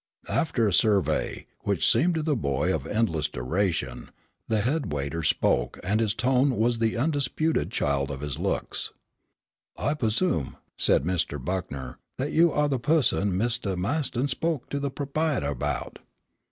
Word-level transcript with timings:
After 0.29 0.67
a 0.67 0.73
survey, 0.73 1.45
which 1.59 1.87
seemed 1.87 2.15
to 2.15 2.23
the 2.23 2.35
boy 2.35 2.73
of 2.73 2.87
endless 2.87 3.27
duration, 3.27 4.09
the 4.47 4.61
head 4.61 4.91
waiter 4.91 5.21
spoke, 5.21 5.79
and 5.83 5.99
his 5.99 6.15
tone 6.15 6.57
was 6.57 6.79
the 6.79 6.97
undisputed 6.97 7.69
child 7.69 8.09
of 8.09 8.21
his 8.21 8.39
looks. 8.39 8.91
"I 9.77 9.93
pussoom," 9.93 10.55
said 10.75 11.03
Mr. 11.03 11.37
Buckner, 11.39 11.99
"that 12.17 12.31
you 12.31 12.51
are 12.51 12.67
the 12.67 12.79
pusson 12.79 13.37
Mistah 13.37 13.77
Ma'ston 13.77 14.27
spoke 14.27 14.69
to 14.71 14.79
the 14.79 14.89
p'op'ietor 14.89 15.51
about?" 15.51 15.99